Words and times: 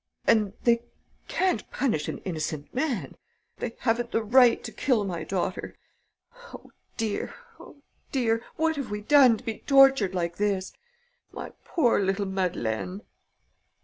And 0.25 0.53
they 0.63 0.81
can't 1.27 1.69
punish 1.69 2.07
an 2.07 2.17
innocent 2.25 2.73
man. 2.73 3.17
They 3.57 3.75
haven't 3.81 4.11
the 4.11 4.23
right 4.23 4.63
to 4.63 4.71
kill 4.71 5.03
my 5.03 5.23
daughter. 5.23 5.77
Oh 6.51 6.71
dear, 6.97 7.35
oh 7.59 7.83
dear, 8.11 8.43
what 8.55 8.77
have 8.77 8.89
we 8.89 9.01
done 9.01 9.37
to 9.37 9.43
be 9.43 9.59
tortured 9.59 10.15
like 10.15 10.37
this? 10.37 10.73
My 11.31 11.51
poor 11.65 11.99
little 11.99 12.25
Madeleine!" 12.25 13.03